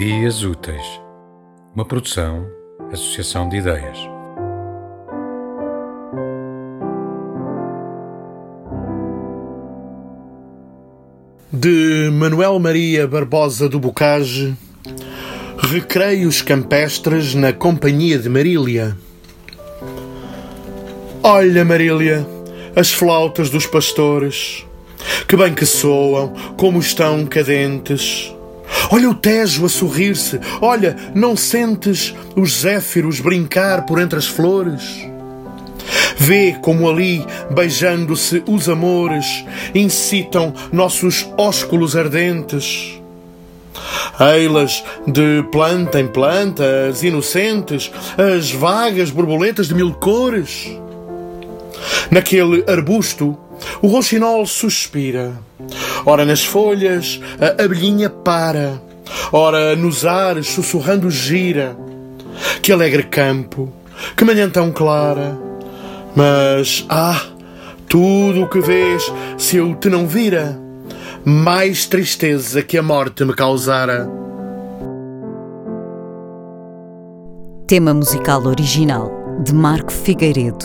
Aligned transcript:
Ideias 0.00 0.42
Úteis, 0.42 0.82
uma 1.74 1.84
produção, 1.84 2.46
associação 2.90 3.46
de 3.50 3.58
ideias. 3.58 3.98
De 11.52 12.08
Manuel 12.14 12.58
Maria 12.58 13.06
Barbosa 13.06 13.68
do 13.68 13.78
Bocage, 13.78 14.56
Recreios 15.58 16.40
Campestres 16.40 17.34
na 17.34 17.52
Companhia 17.52 18.18
de 18.18 18.30
Marília. 18.30 18.96
Olha, 21.22 21.62
Marília, 21.62 22.26
as 22.74 22.90
flautas 22.90 23.50
dos 23.50 23.66
pastores, 23.66 24.64
que 25.28 25.36
bem 25.36 25.54
que 25.54 25.66
soam, 25.66 26.32
como 26.56 26.78
estão 26.78 27.26
cadentes. 27.26 28.34
Olha 28.92 29.08
o 29.08 29.14
Tejo 29.14 29.64
a 29.64 29.68
sorrir-se, 29.68 30.40
olha, 30.60 30.96
não 31.14 31.36
sentes 31.36 32.12
os 32.34 32.62
zéfiros 32.62 33.20
brincar 33.20 33.86
por 33.86 34.00
entre 34.00 34.18
as 34.18 34.26
flores? 34.26 35.08
Vê 36.16 36.56
como 36.60 36.90
ali, 36.90 37.24
beijando-se 37.50 38.42
os 38.46 38.68
amores, 38.68 39.44
incitam 39.74 40.52
nossos 40.72 41.28
ósculos 41.38 41.96
ardentes. 41.96 43.00
Eilas 44.18 44.84
de 45.06 45.42
planta 45.52 46.00
em 46.00 46.08
planta, 46.08 46.88
as 46.90 47.04
inocentes, 47.04 47.92
as 48.18 48.50
vagas 48.50 49.10
borboletas 49.10 49.68
de 49.68 49.74
mil 49.74 49.94
cores. 49.94 50.68
Naquele 52.10 52.64
arbusto, 52.68 53.38
o 53.82 53.88
roxinol 53.88 54.46
suspira. 54.46 55.32
Ora 56.04 56.24
nas 56.24 56.44
folhas, 56.44 57.20
a 57.40 57.62
abelhinha 57.62 58.10
para. 58.10 58.80
Ora 59.32 59.76
nos 59.76 60.04
ares, 60.04 60.48
sussurrando 60.48 61.10
gira. 61.10 61.76
Que 62.62 62.72
alegre 62.72 63.02
campo, 63.02 63.72
que 64.16 64.24
manhã 64.24 64.48
tão 64.48 64.72
clara. 64.72 65.38
Mas, 66.14 66.84
ah, 66.88 67.22
tudo 67.88 68.42
o 68.42 68.48
que 68.48 68.60
vês, 68.60 69.12
se 69.36 69.56
eu 69.56 69.74
te 69.74 69.88
não 69.88 70.06
vira, 70.06 70.58
mais 71.24 71.86
tristeza 71.86 72.62
que 72.62 72.78
a 72.78 72.82
morte 72.82 73.24
me 73.24 73.34
causara. 73.34 74.08
Tema 77.66 77.94
musical 77.94 78.44
original 78.46 79.10
de 79.44 79.54
Marco 79.54 79.92
Figueiredo, 79.92 80.64